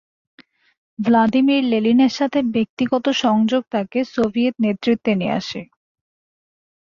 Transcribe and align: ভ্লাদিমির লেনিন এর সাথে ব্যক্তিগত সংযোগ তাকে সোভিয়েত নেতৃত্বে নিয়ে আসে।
ভ্লাদিমির 0.99 1.63
লেনিন 1.63 1.99
এর 1.99 2.13
সাথে 2.19 2.39
ব্যক্তিগত 2.55 3.05
সংযোগ 3.23 3.61
তাকে 3.71 3.99
সোভিয়েত 4.13 4.55
নেতৃত্বে 4.65 5.11
নিয়ে 5.15 5.37
আসে। 5.39 5.61